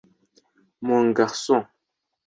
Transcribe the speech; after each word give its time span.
“Mon 0.85 1.11
garcon” 1.13 1.63